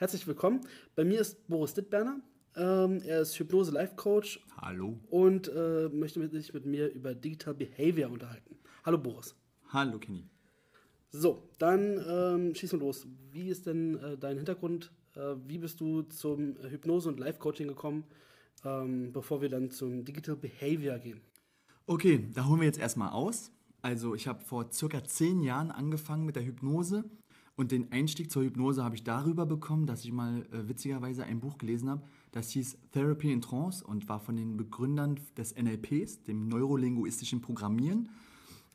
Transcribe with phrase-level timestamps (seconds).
[0.00, 0.62] Herzlich willkommen.
[0.96, 2.22] Bei mir ist Boris Dittberner.
[2.56, 4.98] Ähm, er ist Hypnose-Life-Coach Hallo.
[5.10, 8.56] und äh, möchte sich mit mir über Digital Behavior unterhalten.
[8.86, 9.34] Hallo Boris.
[9.68, 10.24] Hallo, Kenny.
[11.10, 13.06] So, dann ähm, schieß mal los.
[13.30, 14.90] Wie ist denn äh, dein Hintergrund?
[15.16, 18.04] Äh, wie bist du zum Hypnose- und Life-Coaching gekommen,
[18.64, 21.20] ähm, bevor wir dann zum Digital Behavior gehen?
[21.84, 23.52] Okay, da holen wir jetzt erstmal aus.
[23.82, 27.04] Also ich habe vor circa zehn Jahren angefangen mit der Hypnose
[27.60, 31.40] und den Einstieg zur Hypnose habe ich darüber bekommen, dass ich mal äh, witzigerweise ein
[31.40, 32.02] Buch gelesen habe,
[32.32, 38.08] das hieß Therapy in Trance und war von den Begründern des NLPs, dem neurolinguistischen Programmieren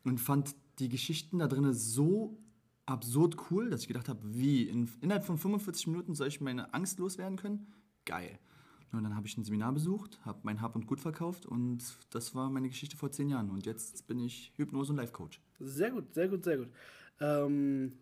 [0.04, 2.38] und fand die Geschichten da drin so
[2.86, 6.72] absurd cool, dass ich gedacht habe, wie, in, innerhalb von 45 Minuten soll ich meine
[6.72, 7.66] Angst loswerden können?
[8.04, 8.38] Geil.
[8.92, 12.36] Und dann habe ich ein Seminar besucht, habe mein Hab und Gut verkauft und das
[12.36, 13.50] war meine Geschichte vor zehn Jahren.
[13.50, 15.40] Und jetzt bin ich Hypnose- und Life-Coach.
[15.58, 16.68] Sehr gut, sehr gut, sehr gut.
[17.18, 17.92] Ähm,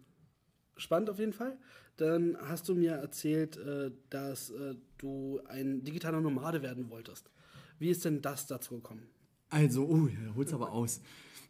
[0.76, 1.56] spannend auf jeden Fall.
[1.96, 7.30] Dann hast du mir erzählt, äh, dass äh, du ein digitaler Nomade werden wolltest.
[7.78, 9.06] Wie ist denn das dazu gekommen?
[9.50, 11.00] Also, oh, ja, hol's aber aus.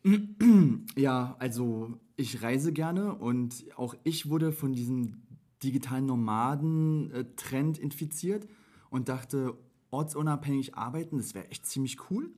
[0.96, 5.22] ja, also ich reise gerne und auch ich wurde von diesem
[5.62, 8.46] digitalen Nomaden-Trend infiziert
[8.90, 9.56] und dachte,
[9.90, 12.30] ortsunabhängig arbeiten, das wäre echt ziemlich cool.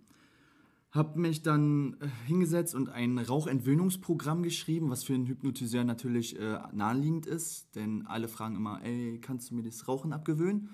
[0.91, 6.59] Hab mich dann äh, hingesetzt und ein Rauchentwöhnungsprogramm geschrieben, was für einen Hypnotiseur natürlich äh,
[6.73, 10.71] naheliegend ist, denn alle fragen immer, ey, kannst du mir das Rauchen abgewöhnen?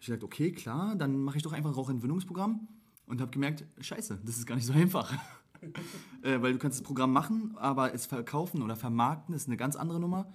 [0.00, 2.68] Ich gesagt, okay, klar, dann mache ich doch einfach ein Rauchentwöhnungsprogramm
[3.06, 5.12] und habe gemerkt, scheiße, das ist gar nicht so einfach.
[6.22, 9.76] äh, weil du kannst das Programm machen, aber es verkaufen oder vermarkten ist eine ganz
[9.76, 10.32] andere Nummer.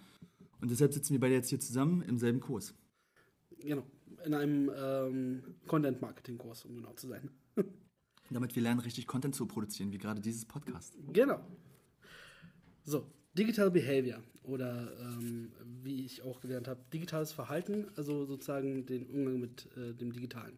[0.61, 2.73] Und deshalb sitzen wir beide jetzt hier zusammen im selben Kurs.
[3.59, 3.83] Genau,
[4.23, 7.29] in einem ähm, Content-Marketing-Kurs, um genau zu sein.
[8.29, 10.97] Damit wir lernen, richtig Content zu produzieren, wie gerade dieses Podcast.
[11.13, 11.39] Genau.
[12.83, 15.51] So, Digital Behavior oder ähm,
[15.83, 20.57] wie ich auch gelernt habe, digitales Verhalten, also sozusagen den Umgang mit äh, dem Digitalen.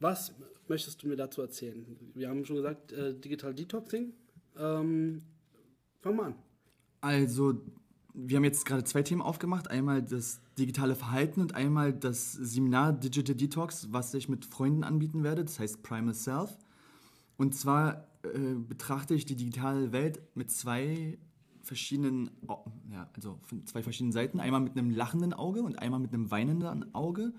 [0.00, 0.34] Was
[0.68, 1.84] möchtest du mir dazu erzählen?
[2.14, 4.12] Wir haben schon gesagt, äh, Digital Detoxing.
[4.56, 5.22] Ähm,
[6.00, 6.34] fang mal an.
[7.00, 7.60] Also,
[8.14, 9.68] wir haben jetzt gerade zwei Themen aufgemacht.
[9.68, 15.24] Einmal das digitale Verhalten und einmal das Seminar Digital Detox, was ich mit Freunden anbieten
[15.24, 15.44] werde.
[15.44, 16.56] Das heißt Primal Self.
[17.36, 21.18] Und zwar äh, betrachte ich die digitale Welt mit zwei
[21.62, 22.30] verschiedenen,
[22.90, 24.38] ja, also von zwei verschiedenen Seiten.
[24.38, 27.32] Einmal mit einem lachenden Auge und einmal mit einem weinenden Auge.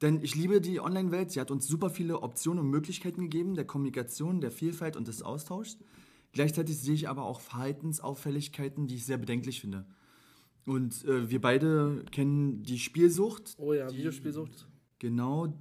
[0.00, 1.32] Denn ich liebe die Online-Welt.
[1.32, 5.22] Sie hat uns super viele Optionen und Möglichkeiten gegeben, der Kommunikation, der Vielfalt und des
[5.22, 5.76] Austauschs.
[6.32, 9.86] Gleichzeitig sehe ich aber auch Verhaltensauffälligkeiten, die ich sehr bedenklich finde.
[10.66, 13.56] Und äh, wir beide kennen die Spielsucht.
[13.58, 14.68] Oh ja, Videospielsucht.
[14.98, 15.54] Genau,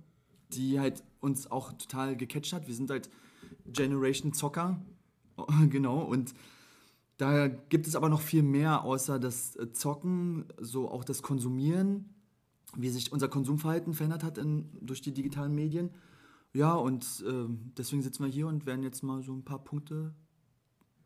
[0.51, 2.67] die halt uns auch total gecatcht hat.
[2.67, 3.09] Wir sind halt
[3.65, 4.81] Generation Zocker.
[5.69, 6.33] genau, und
[7.17, 12.13] da gibt es aber noch viel mehr außer das äh, Zocken, so auch das Konsumieren,
[12.75, 15.89] wie sich unser Konsumverhalten verändert hat in, durch die digitalen Medien.
[16.53, 20.13] Ja, und ähm, deswegen sitzen wir hier und werden jetzt mal so ein paar Punkte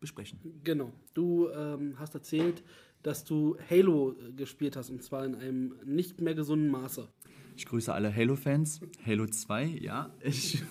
[0.02, 0.38] besprechen.
[0.62, 0.92] Genau.
[1.14, 2.62] Du ähm, hast erzählt,
[3.02, 7.08] dass du Halo äh, gespielt hast und zwar in einem nicht mehr gesunden Maße.
[7.56, 8.80] Ich grüße alle Halo-Fans.
[9.06, 10.14] Halo 2, ja.
[10.24, 10.62] Ich,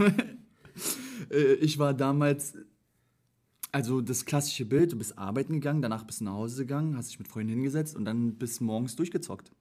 [1.29, 2.55] äh, ich war damals,
[3.71, 7.09] also das klassische Bild, du bist arbeiten gegangen, danach bist du nach Hause gegangen, hast
[7.09, 9.51] dich mit Freunden hingesetzt und dann bis morgens durchgezockt.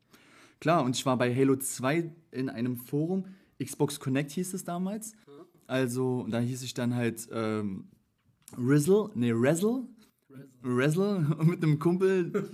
[0.60, 3.24] Klar, und ich war bei Halo 2 in einem Forum,
[3.62, 5.14] Xbox Connect hieß es damals.
[5.66, 7.88] Also, da hieß ich dann halt ähm,
[8.58, 9.84] Rizzle, nee, Razzle,
[10.62, 12.48] Razzle mit einem Kumpel.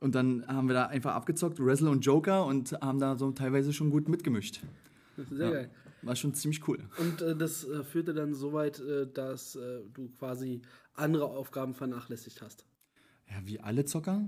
[0.00, 3.72] Und dann haben wir da einfach abgezockt, Wrestle und Joker, und haben da so teilweise
[3.72, 4.60] schon gut mitgemischt.
[5.30, 5.52] Sehr Ja.
[5.52, 5.70] geil.
[6.02, 6.78] War schon ziemlich cool.
[6.98, 10.62] Und äh, das äh, führte dann so weit, äh, dass äh, du quasi
[10.94, 12.64] andere Aufgaben vernachlässigt hast.
[13.28, 14.26] Ja, wie alle Zocker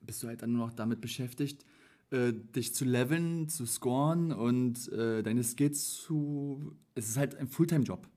[0.00, 1.64] bist du halt dann nur noch damit beschäftigt,
[2.10, 6.74] äh, dich zu leveln, zu scoren und äh, deine Skills zu.
[6.96, 8.08] Es ist halt ein Fulltime-Job.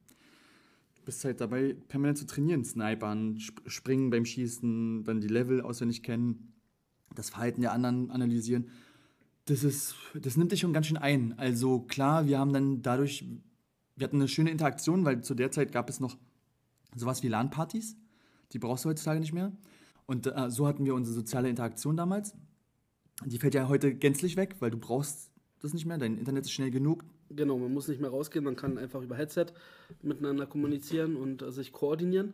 [1.05, 6.03] Bist halt dabei, permanent zu trainieren, snipern, sp springen beim Schießen, dann die Level auswendig
[6.03, 6.53] kennen,
[7.13, 8.69] das Verhalten der anderen analysieren.
[9.45, 11.37] Das ist, das nimmt dich schon ganz schön ein.
[11.37, 13.23] Also klar, wir haben dann dadurch,
[13.95, 16.17] wir hatten eine schöne Interaktion, weil zu der Zeit gab es noch
[16.95, 17.95] sowas wie LAN-Partys.
[18.51, 19.51] Die brauchst du heutzutage nicht mehr.
[20.07, 22.35] Und äh, so hatten wir unsere soziale Interaktion damals.
[23.23, 25.31] Die fällt ja heute gänzlich weg, weil du brauchst
[25.61, 25.97] das nicht mehr.
[25.97, 27.05] Dein Internet ist schnell genug.
[27.29, 29.47] Genau, man muss nicht mehr rausgehen, man kann einfach über Headset
[30.01, 32.33] miteinander kommunizieren und äh, sich koordinieren.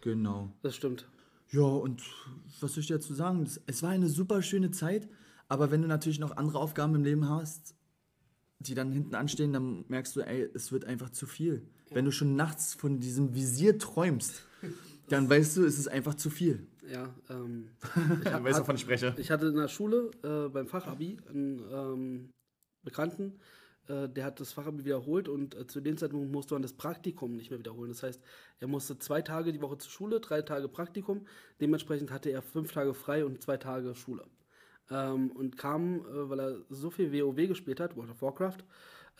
[0.00, 0.50] Genau.
[0.62, 1.06] Das stimmt.
[1.50, 2.02] Ja, und
[2.60, 3.44] was soll ich dir dazu sagen?
[3.44, 5.08] Das, es war eine super schöne Zeit,
[5.48, 7.74] aber wenn du natürlich noch andere Aufgaben im Leben hast,
[8.58, 11.66] die dann hinten anstehen, dann merkst du, ey, es wird einfach zu viel.
[11.90, 14.42] Wenn du schon nachts von diesem Visier träumst,
[15.08, 16.66] dann weißt du, es ist einfach zu viel.
[16.90, 17.68] Ja, ähm,
[18.24, 19.14] Ich weiß, wovon ich spreche.
[19.18, 22.30] Ich hatte in der Schule äh, beim Fachabi einen ähm,
[22.82, 23.38] Bekannten,
[23.88, 27.36] äh, der hat das Fachabi wiederholt und äh, zu dem Zeitpunkt musste man das Praktikum
[27.36, 27.90] nicht mehr wiederholen.
[27.90, 28.20] Das heißt,
[28.60, 31.26] er musste zwei Tage die Woche zur Schule, drei Tage Praktikum.
[31.60, 34.24] Dementsprechend hatte er fünf Tage frei und zwei Tage Schule.
[34.90, 38.64] Ähm, und kam, äh, weil er so viel WoW gespielt hat, World of Warcraft,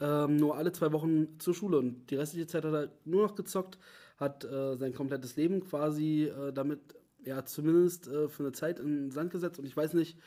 [0.01, 3.35] ähm, nur alle zwei Wochen zur Schule und die restliche Zeit hat er nur noch
[3.35, 3.79] gezockt,
[4.17, 6.81] hat äh, sein komplettes Leben quasi äh, damit
[7.25, 10.19] ja zumindest äh, für eine Zeit in den Sand gesetzt und ich weiß nicht,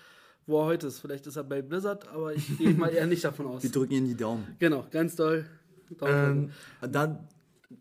[0.48, 1.00] wo er heute ist.
[1.00, 3.62] Vielleicht ist er bei Blizzard, aber ich gehe mal eher nicht davon aus.
[3.64, 4.56] Wir drücken Ihnen die Daumen.
[4.60, 5.46] Genau, ganz doll.
[5.98, 6.52] Daumen
[6.82, 7.28] Ähm, dann,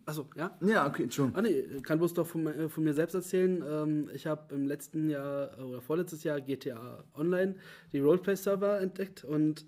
[0.05, 0.57] Achso, ja?
[0.63, 1.39] ja, okay, Entschuldigung.
[1.39, 3.63] Ah nee, kann bloß doch von, mir- äh, von mir selbst erzählen.
[3.67, 7.55] Ähm, ich habe im letzten Jahr äh, oder vorletztes Jahr GTA Online
[7.93, 9.65] die Roleplay-Server entdeckt und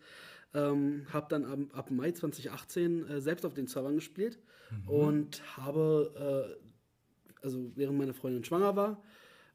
[0.55, 4.39] ähm, habe dann ab, ab Mai 2018 äh, selbst auf den Servern gespielt
[4.87, 9.03] und habe, äh, also während meine Freundin schwanger war,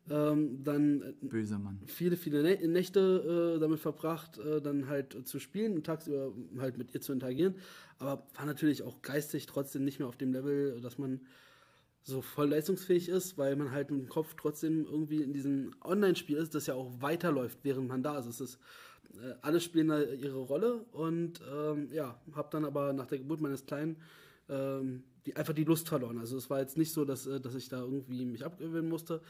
[0.09, 1.79] ähm, dann äh, Böser Mann.
[1.85, 6.77] viele, viele Nä- Nächte äh, damit verbracht, äh, dann halt zu spielen und tagsüber halt
[6.77, 7.55] mit ihr zu interagieren.
[8.00, 11.21] Aber war natürlich auch geistig trotzdem nicht mehr auf dem Level, dass man
[12.01, 16.53] so voll leistungsfähig ist, weil man halt im Kopf trotzdem irgendwie in diesem Online-Spiel ist,
[16.53, 18.25] das ja auch weiterläuft, während man da ist.
[18.25, 18.59] Es ist
[19.13, 23.39] äh, alle spielen da ihre Rolle und ähm, ja, habe dann aber nach der Geburt
[23.39, 23.97] meines Kleinen
[24.50, 26.18] ähm, die, einfach die Lust verloren.
[26.18, 29.22] Also es war jetzt nicht so, dass, äh, dass ich da irgendwie mich abgewöhnen musste.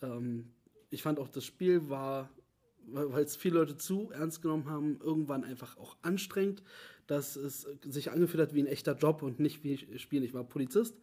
[0.00, 0.50] Ähm,
[0.90, 2.30] ich fand auch das Spiel war,
[2.86, 6.62] weil es viele Leute zu ernst genommen haben, irgendwann einfach auch anstrengend,
[7.06, 10.24] dass es sich angefühlt hat wie ein echter Job und nicht wie Spielen.
[10.24, 10.96] Ich war Polizist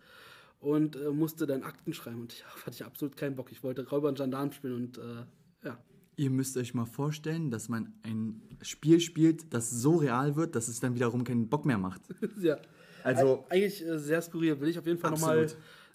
[0.59, 3.51] und äh, musste dann Akten schreiben und ich hatte ich absolut keinen Bock.
[3.51, 5.25] Ich wollte Räuber und Gendarm spielen und äh,
[5.63, 5.77] ja.
[6.15, 10.67] Ihr müsst euch mal vorstellen, dass man ein Spiel spielt, das so real wird, dass
[10.67, 12.01] es dann wiederum keinen Bock mehr macht.
[12.41, 12.57] ja.
[13.03, 14.59] Also- Eig- eigentlich äh, sehr skurril.
[14.59, 15.47] Will ich auf jeden Fall nochmal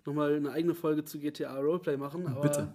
[0.06, 2.26] noch mal eine eigene Folge zu GTA Roleplay machen.
[2.42, 2.68] Bitte.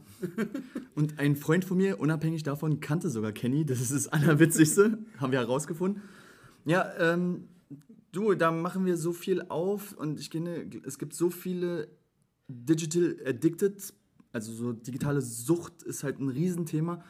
[0.95, 3.65] Und ein Freund von mir, unabhängig davon, kannte sogar Kenny.
[3.65, 6.01] Das ist das Allerwitzigste, haben wir herausgefunden.
[6.65, 7.47] Ja, ähm,
[8.11, 11.87] du, da machen wir so viel auf und ich kenne, es gibt so viele
[12.47, 13.93] Digital Addicted,
[14.33, 17.03] also so digitale Sucht ist halt ein Riesenthema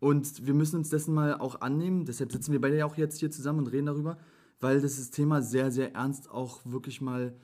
[0.00, 2.04] und wir müssen uns dessen mal auch annehmen.
[2.06, 4.18] Deshalb sitzen wir beide ja auch jetzt hier zusammen und reden darüber,
[4.60, 7.34] weil das Thema sehr, sehr ernst auch wirklich mal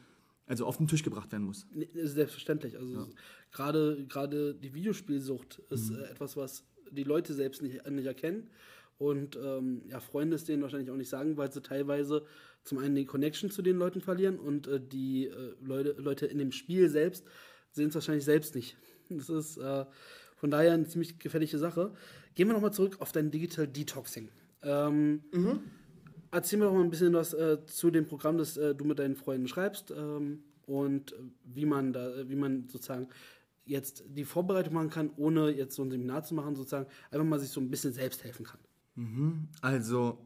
[0.47, 1.67] also auf den Tisch gebracht werden muss.
[1.95, 2.79] Selbstverständlich.
[2.79, 3.09] Also
[3.51, 5.97] gerade gerade die Videospielsucht ist Mhm.
[5.97, 8.49] äh, etwas, was die Leute selbst nicht, nicht erkennen.
[8.99, 12.25] Und ähm, ja, Freunde es denen wahrscheinlich auch nicht sagen, weil sie teilweise
[12.63, 16.39] zum einen die Connection zu den Leuten verlieren und äh, die äh, Leute, Leute in
[16.39, 17.27] dem Spiel selbst
[17.73, 18.77] sehen es wahrscheinlich selbst nicht.
[19.11, 19.85] Das ist äh,
[20.37, 21.93] von daher eine ziemlich gefährliche Sache.
[22.35, 24.31] Gehen wir nochmal zurück auf dein Digital Detoxing.
[24.63, 25.23] Ähm,
[26.31, 28.99] Erzähl mir doch mal ein bisschen was äh, zu dem Programm, das äh, du mit
[28.99, 31.15] deinen Freunden schreibst ähm, und
[31.45, 33.09] wie man da, äh, wie man sozusagen
[33.65, 37.39] jetzt die Vorbereitung machen kann, ohne jetzt so ein Seminar zu machen, sozusagen einfach mal
[37.41, 38.61] sich so ein bisschen selbst helfen kann.
[39.61, 40.19] Also,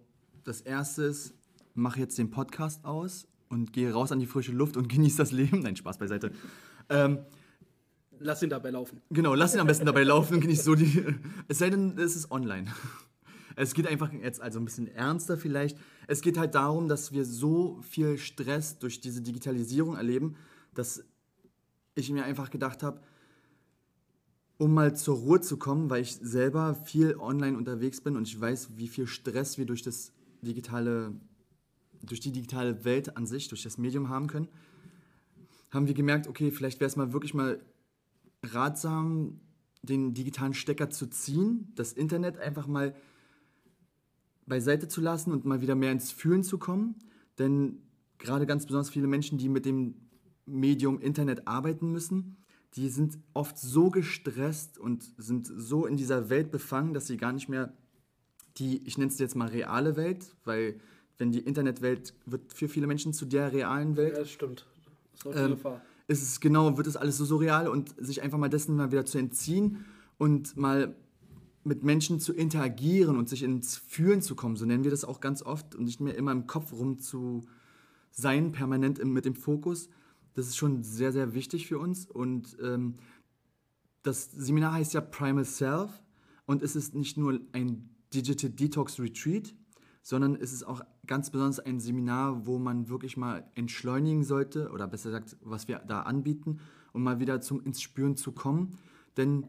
[0.44, 1.34] das erste ist,
[1.74, 5.32] mach jetzt den Podcast aus und gehe raus an die frische Luft und genieß das
[5.32, 5.60] Leben.
[5.60, 6.32] Nein, Spaß beiseite.
[6.88, 7.20] Ähm,
[8.22, 9.00] Lass ihn dabei laufen.
[9.10, 11.02] genau, lass ihn am besten dabei laufen und genieß so die.
[11.48, 12.66] Es sei denn, es ist online.
[13.60, 15.76] Es geht einfach jetzt also ein bisschen ernster vielleicht.
[16.06, 20.36] Es geht halt darum, dass wir so viel Stress durch diese Digitalisierung erleben,
[20.74, 21.04] dass
[21.94, 23.02] ich mir einfach gedacht habe,
[24.56, 28.40] um mal zur Ruhe zu kommen, weil ich selber viel online unterwegs bin und ich
[28.40, 31.12] weiß, wie viel Stress wir durch das digitale,
[32.02, 34.48] durch die digitale Welt an sich, durch das Medium haben können,
[35.70, 37.60] haben wir gemerkt, okay, vielleicht wäre es mal wirklich mal
[38.42, 39.38] ratsam,
[39.82, 42.94] den digitalen Stecker zu ziehen, das Internet einfach mal
[44.50, 46.96] beiseite zu lassen und mal wieder mehr ins Fühlen zu kommen.
[47.38, 47.80] Denn
[48.18, 49.94] gerade ganz besonders viele Menschen, die mit dem
[50.44, 52.36] Medium Internet arbeiten müssen,
[52.74, 57.32] die sind oft so gestresst und sind so in dieser Welt befangen, dass sie gar
[57.32, 57.72] nicht mehr
[58.58, 60.78] die, ich nenne es jetzt mal reale Welt, weil
[61.18, 64.66] wenn die Internetwelt wird für viele Menschen zu der realen Welt, Ja, das stimmt.
[65.12, 65.80] Das ist auch die ähm, Gefahr.
[66.08, 69.06] ist es genau, wird es alles so surreal und sich einfach mal dessen mal wieder
[69.06, 69.84] zu entziehen
[70.18, 70.94] und mal
[71.62, 75.20] mit Menschen zu interagieren und sich ins Fühlen zu kommen, so nennen wir das auch
[75.20, 77.42] ganz oft und nicht mehr immer im Kopf rum zu
[78.10, 79.88] sein, permanent mit dem Fokus.
[80.34, 82.94] Das ist schon sehr, sehr wichtig für uns und ähm,
[84.02, 85.90] das Seminar heißt ja Primal Self
[86.46, 89.54] und es ist nicht nur ein Digital Detox Retreat,
[90.02, 94.86] sondern es ist auch ganz besonders ein Seminar, wo man wirklich mal entschleunigen sollte oder
[94.86, 96.60] besser gesagt, was wir da anbieten,
[96.92, 98.78] um mal wieder zum ins Spüren zu kommen.
[99.16, 99.46] Denn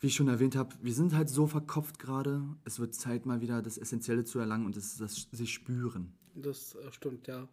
[0.00, 2.42] wie ich schon erwähnt habe, wir sind halt so verkopft gerade.
[2.64, 6.14] Es wird Zeit, mal wieder das Essentielle zu erlangen und das das sich spüren.
[6.34, 7.46] Das äh, stimmt, ja.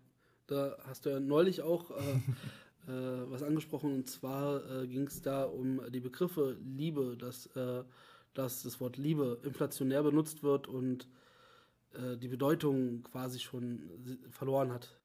[0.48, 1.94] Da hast du ja neulich auch äh,
[2.92, 7.84] äh, was angesprochen und zwar äh, ging es da um die Begriffe Liebe, dass, äh,
[8.34, 11.10] dass das Wort Liebe inflationär benutzt wird und
[11.94, 13.82] äh, die Bedeutung quasi schon
[14.32, 14.98] verloren hat.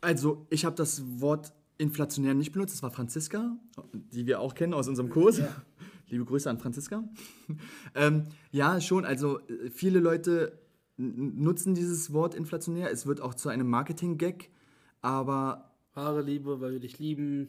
[0.00, 2.74] Also, ich habe das Wort inflationär nicht benutzt.
[2.74, 3.56] Das war Franziska,
[3.92, 5.40] die wir auch kennen aus unserem Kurs.
[6.10, 7.04] Liebe Grüße an Franziska.
[7.94, 9.04] ähm, ja, schon.
[9.04, 10.58] Also, äh, viele Leute
[10.96, 12.90] nutzen dieses Wort inflationär.
[12.90, 14.50] Es wird auch zu einem Marketing-Gag.
[15.00, 17.48] Aber Wahre Liebe, weil wir dich lieben,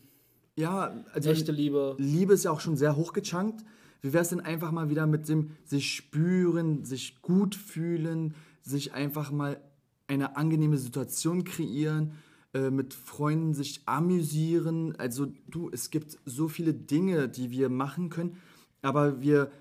[0.55, 1.95] ja, also echte Liebe.
[1.97, 3.63] Liebe ist ja auch schon sehr hochgechunkt.
[4.01, 8.93] Wie wäre es denn einfach mal wieder mit dem sich spüren, sich gut fühlen, sich
[8.93, 9.61] einfach mal
[10.07, 12.13] eine angenehme Situation kreieren,
[12.53, 14.95] äh, mit Freunden sich amüsieren.
[14.97, 18.37] Also du, es gibt so viele Dinge, die wir machen können,
[18.81, 19.51] aber wir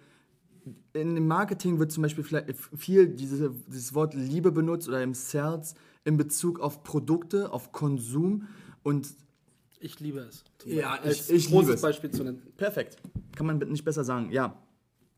[0.93, 5.15] in dem Marketing wird zum Beispiel vielleicht viel diese, dieses Wort Liebe benutzt oder im
[5.15, 5.75] Sales
[6.05, 8.47] in Bezug auf Produkte, auf Konsum
[8.83, 9.15] und
[9.79, 10.45] Ich liebe es.
[10.67, 11.81] Ja, ich- ich liebe es.
[11.81, 12.43] Beispiel zu nennen.
[12.57, 12.99] Perfekt.
[13.35, 14.31] Kann man nicht besser sagen.
[14.31, 14.63] Ja.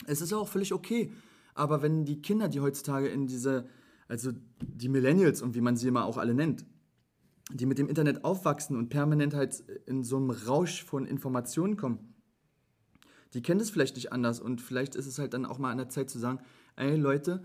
[0.07, 1.11] Es ist auch völlig okay.
[1.55, 3.67] Aber wenn die Kinder, die heutzutage in diese,
[4.09, 4.31] also
[4.61, 6.65] die Millennials und wie man sie immer auch alle nennt,
[7.53, 12.12] die mit dem Internet aufwachsen und permanent halt in so einem Rausch von Informationen kommen,
[13.35, 15.79] die kennen das vielleicht nicht anders und vielleicht ist es halt dann auch mal an
[15.79, 16.41] der Zeit zu sagen,
[16.77, 17.43] ey Leute,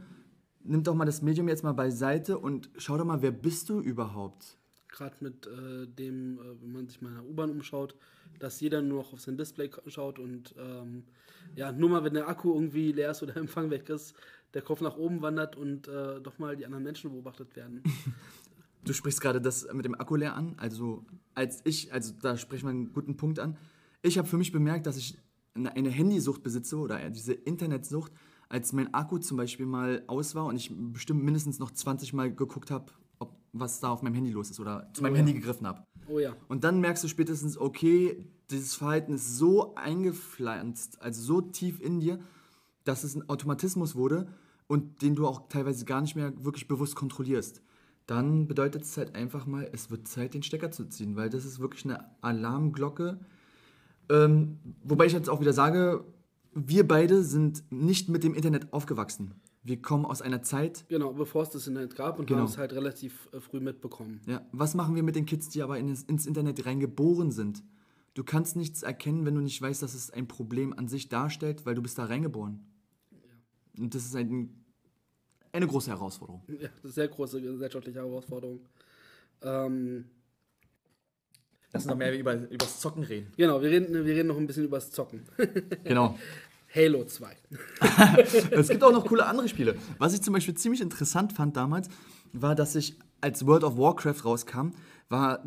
[0.64, 3.80] nimmt doch mal das Medium jetzt mal beiseite und schau doch mal, wer bist du
[3.80, 4.58] überhaupt?
[4.90, 7.96] Gerade mit äh, dem, äh, wenn man sich mal in der U-Bahn umschaut,
[8.40, 11.04] dass jeder nur noch auf sein Display schaut und ähm,
[11.56, 14.16] ja, nur mal, wenn der Akku irgendwie leer ist oder der Empfang weg ist,
[14.54, 17.84] der Kopf nach oben wandert und äh, doch mal die anderen Menschen beobachtet werden.
[18.84, 20.54] Du sprichst gerade das mit dem Akku leer an.
[20.56, 23.58] Also, als ich, also da spricht man einen guten Punkt an.
[24.02, 25.18] Ich habe für mich bemerkt, dass ich
[25.66, 28.12] eine, Handysucht besitze oder diese Internetsucht,
[28.50, 32.34] als mein Akku zum Beispiel mal aus war und ich bestimmt mindestens noch 20 Mal
[32.34, 32.86] geguckt habe,
[33.20, 35.18] ob was da auf meinem Handy los ist oder zu meinem ja.
[35.20, 35.84] Handy gegriffen habe.
[36.08, 36.36] Oh ja.
[36.48, 42.00] Und dann merkst du spätestens, okay, dieses Verhalten ist so eingepflanzt, also so tief in
[42.00, 42.20] dir,
[42.86, 44.28] dass es ein Automatismus wurde
[44.68, 47.62] und den du auch teilweise gar nicht mehr wirklich bewusst kontrollierst.
[48.06, 51.44] Dann bedeutet es halt einfach mal, es wird Zeit, den Stecker zu ziehen, weil das
[51.44, 53.20] ist wirklich eine Alarmglocke.
[54.10, 56.04] Ähm, wobei ich jetzt auch wieder sage,
[56.54, 59.34] wir beide sind nicht mit dem Internet aufgewachsen.
[59.64, 62.40] Wir kommen aus einer Zeit, Genau, bevor es das Internet gab und Genau.
[62.42, 64.22] haben es halt relativ äh, früh mitbekommen.
[64.26, 67.64] Ja, was machen wir mit den Kids, die aber in, ins Internet reingeboren sind?
[68.14, 71.66] Du kannst nichts erkennen, wenn du nicht weißt, dass es ein Problem an sich darstellt,
[71.66, 72.66] weil du bist da reingeboren.
[73.78, 74.64] Und das ist ein,
[75.52, 76.42] eine große Herausforderung.
[76.48, 78.62] Ja, das ist eine sehr große gesellschaftliche Herausforderung.
[79.42, 80.06] Ähm,
[81.74, 83.32] Lass uns noch mehr über, über das Zocken reden.
[83.36, 85.24] genau, wir reden, wir reden noch ein bisschen über das Zocken.
[85.84, 86.18] Genau.
[86.74, 87.36] Halo 2.
[88.52, 89.76] Es gibt auch noch coole andere Spiele.
[89.98, 91.90] Was ich zum Beispiel ziemlich interessant fand damals,
[92.34, 94.72] war, dass ich, als World of Warcraft rauskam,
[95.10, 95.44] war,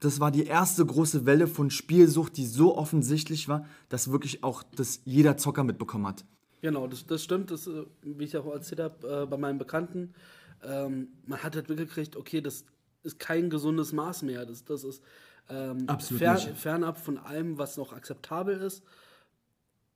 [0.00, 4.62] das war die erste große Welle von Spielsucht, die so offensichtlich war, dass wirklich auch
[4.62, 6.24] das jeder Zocker mitbekommen hat.
[6.62, 10.14] Genau, das, das stimmt, das, äh, wie ich auch erzählt habe äh, bei meinen Bekannten.
[10.62, 12.64] Ähm, man hat halt mitgekriegt, okay, das
[13.02, 14.46] ist kein gesundes Maß mehr.
[14.46, 15.02] Das, das ist
[15.48, 16.56] ähm, Absolut fer nicht.
[16.56, 18.82] fernab von allem, was noch akzeptabel ist.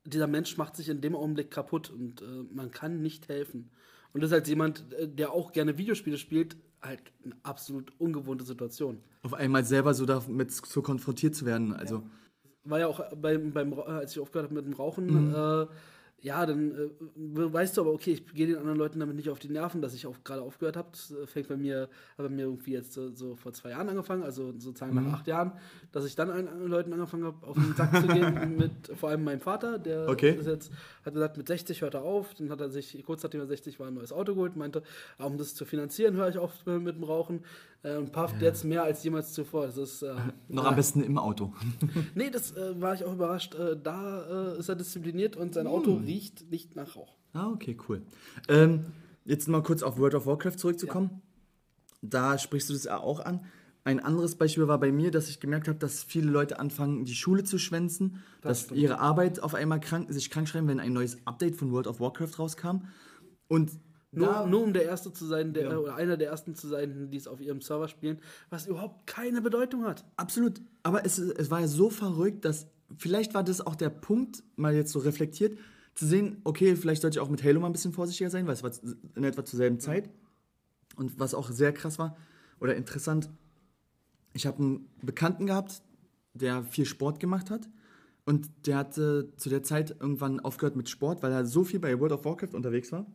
[0.05, 3.71] Dieser Mensch macht sich in dem Augenblick kaputt und äh, man kann nicht helfen.
[4.13, 8.45] Und das ist halt jemand, äh, der auch gerne Videospiele spielt, halt eine absolut ungewohnte
[8.45, 9.03] Situation.
[9.23, 11.75] Auf einmal selber so damit so konfrontiert zu werden.
[11.75, 12.03] Also,
[12.65, 15.35] war ja auch beim, beim als ich aufgehört habe mit dem Rauchen, Mhm.
[15.35, 15.67] äh,
[16.21, 16.89] ja, dann äh,
[17.53, 19.95] weißt du aber, okay, ich gehe den anderen Leuten damit nicht auf die Nerven, dass
[19.95, 20.89] ich auch gerade aufgehört habe.
[20.91, 23.89] Das äh, fängt bei mir, hat bei mir irgendwie jetzt so, so vor zwei Jahren
[23.89, 25.05] angefangen, also sozusagen Mhm.
[25.05, 25.53] nach acht Jahren,
[25.93, 29.11] dass ich dann allen anderen Leuten angefangen habe, auf den Sack zu gehen, mit vor
[29.11, 30.33] allem meinem Vater, der Okay.
[30.35, 30.73] ist jetzt,
[31.05, 33.79] hat gesagt, mit 60 hört er auf, dann hat er sich, kurz nachdem er 60
[33.79, 34.83] war, ein neues Auto geholt, meinte,
[35.19, 37.45] ah, um das zu finanzieren, höre ich auf mit dem Rauchen
[37.85, 39.67] äh, und pafft jetzt mehr als jemals zuvor.
[39.67, 40.15] Das ist äh,
[40.49, 40.71] noch ja.
[40.71, 41.53] am besten im Auto.
[42.15, 43.55] Nee, das äh, war ich auch überrascht.
[43.55, 47.17] Äh, da äh, ist er diszipliniert und sein Auto riecht nicht nach Rauch.
[47.33, 48.03] Ah, okay, cool.
[48.49, 48.87] Ähm,
[49.25, 51.23] jetzt mal kurz auf World of Warcraft zurückzukommen.
[52.03, 53.45] Da sprichst du das ja auch an.
[53.85, 57.15] Ein anderes Beispiel war bei mir, dass ich gemerkt habe, dass viele Leute anfangen, die
[57.15, 58.81] Schule zu schwänzen, dass stimmt.
[58.81, 61.99] ihre Arbeit auf einmal krank, sich krank schreiben, wenn ein neues Update von World of
[62.01, 62.83] Warcraft rauskam.
[63.49, 63.73] Und
[64.11, 65.73] Nur, da- nur um der Erste zu sein, der, Ja.
[65.73, 69.07] äh, oder einer der Ersten zu sein, die es auf ihrem Server spielen, was überhaupt
[69.07, 70.05] keine Bedeutung hat.
[70.17, 70.61] Absolut.
[70.83, 72.67] Aber es, es war ja so verrückt, dass
[72.99, 75.59] vielleicht war das auch der Punkt, mal jetzt so reflektiert,
[75.99, 78.55] zu sehen, okay, vielleicht sollte ich auch mit Halo mal ein bisschen vorsichtiger sein, weil
[78.55, 78.71] es war
[79.17, 80.09] in etwa zur selben Zeit.
[80.97, 82.17] Und was auch sehr krass war
[82.61, 83.29] oder interessant,
[84.33, 85.83] ich habe einen Bekannten gehabt,
[86.35, 87.69] der viel Sport gemacht hat.
[88.25, 91.99] Und der hatte zu der Zeit irgendwann aufgehört mit Sport, weil er so viel bei
[91.99, 93.07] World of Warcraft unterwegs war,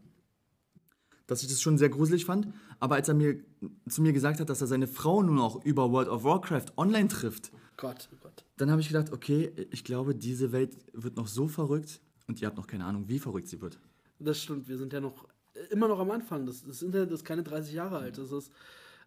[1.27, 2.47] dass ich das schon sehr gruselig fand.
[2.79, 3.39] Aber als er mir
[3.87, 7.07] zu mir gesagt hat, dass er seine Frau nur noch über World of Warcraft online
[7.07, 8.45] trifft Gott, oh Gott.
[8.57, 12.47] Dann habe ich gedacht, okay, ich glaube, diese Welt wird noch so verrückt und ihr
[12.47, 13.79] habt noch keine Ahnung, wie verrückt sie wird.
[14.19, 15.27] Das stimmt, wir sind ja noch
[15.69, 16.45] immer noch am Anfang.
[16.45, 18.17] Das, das Internet ist keine 30 Jahre alt.
[18.17, 18.51] Das ist,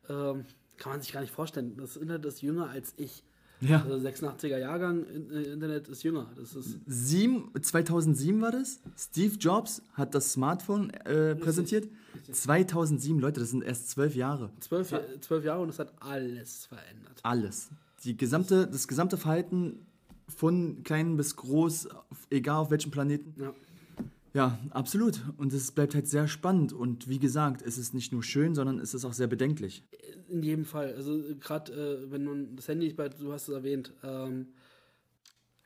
[0.09, 0.45] ähm,
[0.77, 1.77] kann man sich gar nicht vorstellen.
[1.77, 3.25] Das Internet ist jünger als ich.
[3.61, 3.83] Ja.
[3.83, 6.31] Also 86er Jahrgang, äh, Internet ist jünger.
[6.37, 8.81] Das ist Sieben, 2007 war das.
[8.99, 11.89] Steve Jobs hat das Smartphone äh, präsentiert.
[12.31, 14.51] 2007, Leute, das sind erst zwölf Jahre.
[14.61, 17.21] zwölf, zwölf Jahre und es hat alles verändert.
[17.23, 17.71] Alles.
[18.05, 19.87] Die gesamte, das gesamte Verhalten
[20.29, 21.89] von klein bis groß,
[22.31, 23.35] egal auf welchem Planeten.
[23.39, 23.55] Ja.
[24.37, 25.23] Ja, absolut.
[25.39, 26.75] Und es bleibt halt sehr spannend.
[26.75, 29.83] Und wie gesagt, es ist nicht nur schön, sondern es ist auch sehr bedenklich.
[30.29, 30.93] In jedem Fall.
[30.95, 34.49] Also gerade äh, wenn man das Handy, du hast es erwähnt, ähm,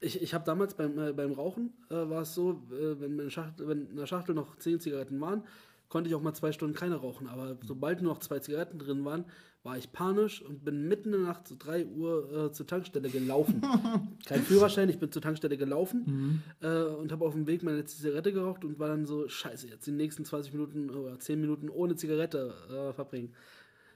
[0.00, 3.30] ich, ich habe damals beim, äh, beim Rauchen, äh, war es so, äh, wenn, meine
[3.30, 5.42] Schachtel, wenn in der Schachtel noch zehn Zigaretten waren,
[5.90, 7.28] konnte ich auch mal zwei Stunden keine rauchen.
[7.28, 9.26] Aber sobald nur noch zwei Zigaretten drin waren,
[9.62, 13.10] war ich panisch und bin mitten in der Nacht, so 3 Uhr, äh, zur Tankstelle
[13.10, 13.60] gelaufen.
[14.26, 18.00] Kein Führerschein, ich bin zur Tankstelle gelaufen äh, und habe auf dem Weg meine letzte
[18.00, 21.68] Zigarette geraucht und war dann so, scheiße, jetzt die nächsten 20 Minuten oder 10 Minuten
[21.68, 23.34] ohne Zigarette äh, verbringen.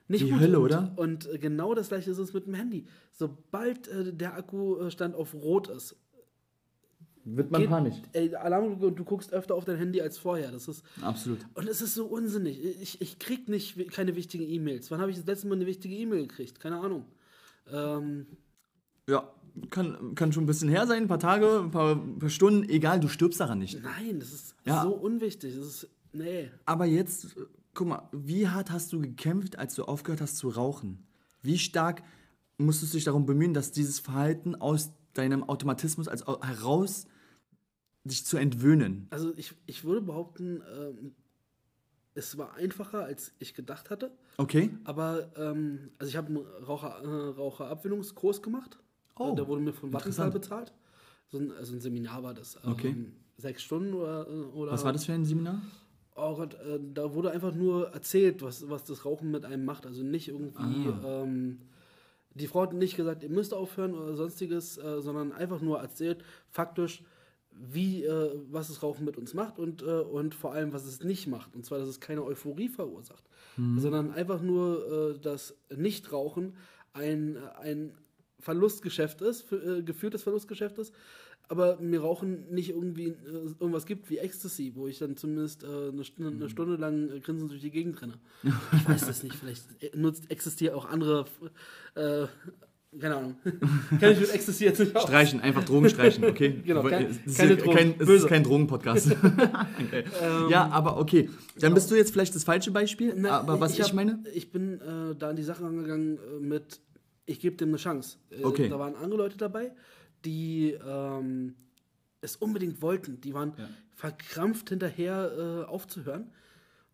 [0.06, 0.92] Nicht Die Hölle, und, oder?
[0.96, 2.84] Und äh, genau das gleiche ist es mit dem Handy.
[3.12, 5.96] Sobald äh, der Akkustand auf Rot ist,
[7.24, 7.96] Wird man geht- panisch.
[8.12, 10.50] Ey, Alarmglocke und du guckst öfter auf dein Handy als vorher.
[10.52, 11.38] Das ist Absolut.
[11.54, 12.62] und es ist so unsinnig.
[12.82, 14.90] Ich, ich krieg nicht keine wichtigen E-Mails.
[14.90, 16.60] Wann habe ich das letzte Mal eine wichtige E-Mail gekriegt?
[16.60, 17.06] Keine Ahnung.
[17.72, 18.26] Ähm,
[19.08, 19.30] Ja,
[19.70, 22.68] kann, kann schon ein bisschen her sein, ein paar Tage, ein paar, ein paar Stunden,
[22.68, 23.82] egal, du stirbst daran nicht.
[23.82, 24.82] nein, das ist Ja.
[24.82, 25.54] so unwichtig.
[25.56, 26.50] Das ist nee.
[26.66, 27.36] Aber jetzt,
[27.72, 31.06] guck mal, wie hart hast du gekämpft, als du aufgehört hast zu rauchen?
[31.42, 32.02] Wie stark
[32.58, 37.06] musstest du dich darum bemühen, dass dieses Verhalten aus deinem Automatismus als au- heraus
[38.04, 39.06] dich zu entwöhnen?
[39.10, 41.14] Also ich, ich würde behaupten, ähm,
[42.14, 44.12] es war einfacher, als ich gedacht hatte.
[44.36, 44.70] Okay?
[44.84, 48.78] Aber ähm, also ich habe einen Raucher, äh, Raucherabwöhnungskurs gemacht.
[49.16, 50.72] Oh, Äh, Der wurde mir von Vattenfall bezahlt.
[51.28, 52.56] So ein, also ein Seminar war das.
[52.64, 52.96] Ähm, Okay.
[53.36, 55.60] Sechs Stunden oder, oder Was war das für ein Seminar?
[56.14, 59.86] Oh Gott, äh, da wurde einfach nur erzählt, was, was das Rauchen mit einem macht.
[59.86, 61.22] Also nicht irgendwie, Ah.
[61.24, 61.58] ähm,
[62.34, 66.22] die Frau hat nicht gesagt, ihr müsst aufhören oder sonstiges, äh, sondern einfach nur erzählt,
[66.48, 67.02] faktisch,
[67.56, 71.02] wie, äh, was das Rauchen mit uns macht und, äh, und vor allem, was es
[71.02, 71.54] nicht macht.
[71.54, 73.24] Und zwar, dass es keine Euphorie verursacht,
[73.76, 76.54] sondern einfach nur, äh, dass Nichtrauchen
[76.92, 77.92] ein, ein
[78.40, 80.94] Verlustgeschäft ist, für, äh, geführtes Verlustgeschäft ist,
[81.48, 85.88] aber mir Rauchen nicht irgendwie äh, irgendwas gibt wie Ecstasy, wo ich dann zumindest äh,
[85.88, 88.18] eine, Stunde, eine Stunde lang grinsend durch die Gegend renne.
[88.72, 91.26] Ich weiß das nicht, vielleicht nutzt Ecstasy auch andere,
[93.00, 93.36] keine Ahnung.
[94.00, 95.02] Kann ich mit Ecstasy jetzt nicht aus.
[95.04, 96.60] Streichen, einfach Drogen streichen, okay?
[96.66, 98.12] Genau, kein- es ist keine ja Drogen, kein, es böse.
[98.24, 99.10] ist kein Drogenpodcast.
[99.80, 100.04] okay.
[100.50, 101.28] ja, aber okay.
[101.58, 104.22] Dann bist du jetzt vielleicht das falsche Beispiel, Na, aber was ich, hab- meine?
[104.34, 106.80] Ich bin äh, da an die Sache angegangen äh, mit,
[107.26, 108.18] ich gebe dem eine Chance.
[108.30, 108.68] Äh, Okay.
[108.68, 109.72] Da waren andere Leute dabei,
[110.24, 111.54] die ähm,
[112.20, 113.20] es unbedingt wollten.
[113.20, 113.52] Die waren
[113.94, 116.30] verkrampft hinterher äh, aufzuhören.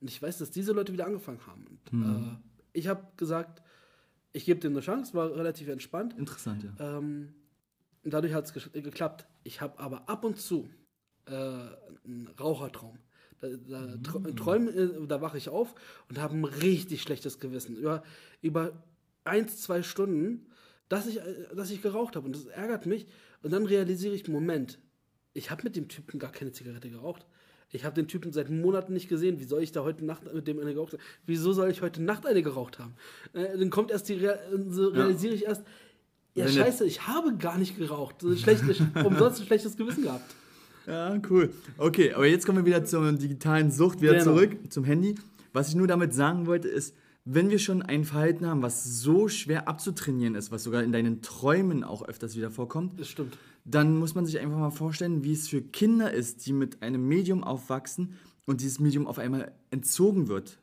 [0.01, 1.67] Und ich weiß, dass diese Leute wieder angefangen haben.
[1.69, 2.05] Und, Mhm.
[2.05, 2.37] äh,
[2.73, 3.60] ich habe gesagt,
[4.33, 6.17] ich gebe dem eine Chance, war relativ entspannt.
[6.19, 6.99] Interessant, ja.
[6.99, 7.35] Ähm,
[8.05, 9.27] dadurch hat es geklappt.
[9.45, 10.69] Ich habe aber ab und zu
[11.27, 12.99] äh, einen Rauchertraum.
[13.41, 15.75] Da, da, tr- träum, äh, da wache ich auf
[16.09, 17.77] und habe ein richtig schlechtes Gewissen.
[17.77, 18.03] Über,
[18.43, 18.85] über
[19.25, 20.47] eins, zwei Stunden,
[20.89, 22.27] dass ich, äh, dass ich geraucht habe.
[22.27, 23.07] Und das ärgert mich.
[23.43, 24.79] Und dann realisiere ich, Moment,
[25.33, 27.27] ich habe mit dem Typen gar keine Zigarette geraucht.
[27.73, 29.39] Ich habe den Typen seit Monaten nicht gesehen.
[29.39, 31.03] Wie soll ich da heute Nacht mit dem eine geraucht haben?
[31.27, 32.95] Wieso soll ich heute Nacht eine geraucht haben?
[33.33, 35.63] Äh, dann kommt erst die, Rea so realisiere ich erst,
[36.35, 38.17] ja, Wenn scheiße, ich habe gar nicht geraucht.
[38.37, 38.63] Schlecht,
[39.05, 40.35] umsonst ein schlechtes Gewissen gehabt.
[40.87, 41.51] Ja, cool.
[41.77, 44.25] Okay, aber jetzt kommen wir wieder zur digitalen Sucht, wieder Genau.
[44.25, 45.17] zurück zum Handy.
[45.53, 49.29] Was ich nur damit sagen wollte, ist, wenn wir schon ein Verhalten haben, was so
[49.29, 53.37] schwer abzutrainieren ist, was sogar in deinen Träumen auch öfters wieder vorkommt, Das stimmt.
[53.65, 57.07] dann muss man sich einfach mal vorstellen, wie es für Kinder ist, die mit einem
[57.07, 58.15] Medium aufwachsen
[58.47, 60.59] und dieses Medium auf einmal entzogen wird.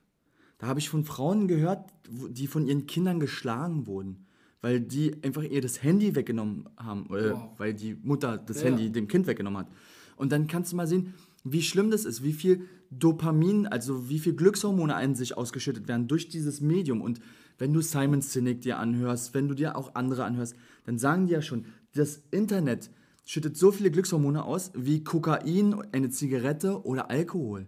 [0.57, 4.25] Da habe ich von Frauen gehört, die von ihren Kindern geschlagen wurden,
[4.61, 7.59] weil die einfach ihr das Handy weggenommen haben oder Wow.
[7.59, 8.69] weil die Mutter das Ja.
[8.69, 9.67] Handy dem Kind weggenommen hat.
[10.15, 14.19] Und dann kannst du mal sehen, wie schlimm das ist, wie viel Dopamin, also wie
[14.19, 17.02] viel Glückshormone in sich ausgeschüttet werden durch dieses Medium.
[17.02, 17.19] Und
[17.58, 21.34] wenn du Simon Sinek dir anhörst, wenn du dir auch andere anhörst, dann sagen die
[21.34, 22.91] ja schon, das Internet
[23.26, 27.67] schüttet so viele Glückshormone aus wie Kokain, eine Zigarette oder Alkohol.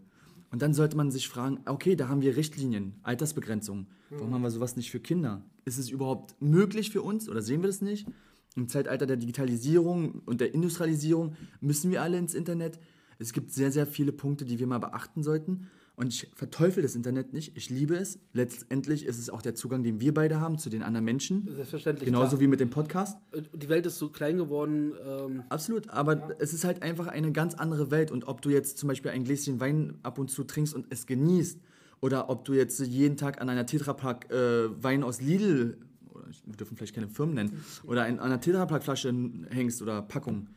[0.52, 3.88] Und dann sollte man sich fragen, okay, da haben wir Richtlinien, Altersbegrenzungen.
[4.10, 5.44] Warum haben wir sowas nicht für Kinder?
[5.66, 8.08] Ist es überhaupt möglich für uns oder sehen wir das nicht?
[8.56, 12.80] Im Zeitalter der Digitalisierung und der Industrialisierung müssen wir alle ins Internet.
[13.20, 15.68] Es gibt sehr, sehr viele Punkte, die wir mal beachten sollten.
[15.98, 17.58] Und ich verteufel das Internet nicht.
[17.58, 18.20] Ich liebe es.
[18.32, 21.46] Letztendlich ist es auch der Zugang, den wir beide haben zu den anderen Menschen.
[21.54, 22.06] Selbstverständlich.
[22.06, 22.40] Genauso klar.
[22.40, 23.18] wie mit dem Podcast.
[23.54, 24.94] Die Welt ist so klein geworden.
[25.06, 28.12] Ähm, Absolut, aber es ist halt einfach eine ganz andere Welt.
[28.12, 31.06] Und ob du jetzt zum Beispiel ein Gläschen Wein ab und zu trinkst und es
[31.06, 31.60] genießt,
[32.00, 35.78] oder ob du jetzt jeden Tag an einer Tetrapack äh, Wein aus Lidl,
[36.14, 39.14] oder wir dürfen vielleicht keine Firmen nennen, oder an einer Tetrapack-Flasche
[39.50, 40.48] hängst oder Packung,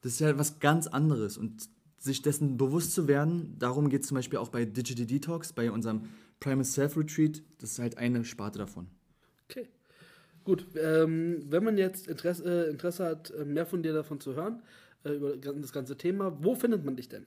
[0.00, 1.38] das ist ja was ganz anderes.
[1.38, 1.68] Und
[2.04, 5.70] sich dessen bewusst zu werden, darum geht es zum Beispiel auch bei Digital Detox, bei
[5.70, 6.02] unserem
[6.38, 8.86] Primal Self Retreat, das ist halt eine Sparte davon.
[9.48, 9.68] okay.
[10.44, 14.34] Gut, ähm, wenn man jetzt Interesse, äh, Interesse hat, äh, mehr von dir davon zu
[14.34, 14.62] hören,
[15.04, 17.24] äh, über das ganze Thema, wo findet man dich denn?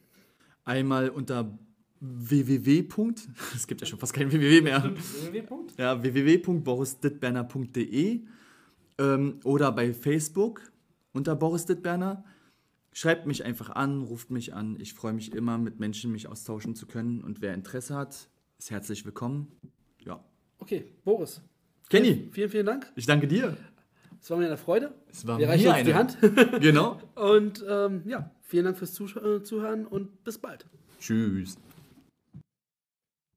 [0.66, 1.58] Einmal unter
[2.00, 2.86] www.
[3.56, 4.84] Es gibt ja schon fast kein www mehr.
[4.84, 5.44] www.
[5.80, 8.22] Ja, www.borisdittberner.de
[9.00, 10.62] ähm, oder bei Facebook
[11.14, 12.24] unter Boris Dittberner.
[12.98, 14.76] Schreibt mich einfach an, ruft mich an.
[14.80, 17.22] Ich freue mich immer, mit Menschen mich austauschen zu können.
[17.24, 19.52] Und wer Interesse hat, ist herzlich willkommen.
[20.04, 20.26] Ja.
[20.58, 21.40] Okay, Boris.
[21.92, 22.92] Kenny, Vielen, vielen Dank.
[22.96, 23.56] ich danke dir.
[24.20, 24.96] Es war mir eine Freude.
[25.12, 25.94] Es war Wir mir reichen uns die eine.
[25.94, 26.18] Hand.
[26.64, 27.00] Genau.
[27.14, 30.66] Und ähm, ja, vielen Dank fürs Zusch äh, Zuhören und bis bald.
[31.00, 31.56] Tschüss.